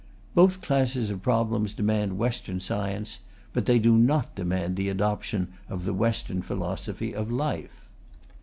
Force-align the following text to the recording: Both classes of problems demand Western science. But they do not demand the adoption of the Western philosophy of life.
Both 0.33 0.63
classes 0.63 1.11
of 1.11 1.21
problems 1.21 1.75
demand 1.75 2.17
Western 2.17 2.59
science. 2.59 3.19
But 3.53 3.67
they 3.67 3.77
do 3.77 3.95
not 3.95 4.33
demand 4.33 4.75
the 4.75 4.89
adoption 4.89 5.49
of 5.69 5.85
the 5.85 5.93
Western 5.93 6.41
philosophy 6.41 7.13
of 7.13 7.29
life. 7.31 7.87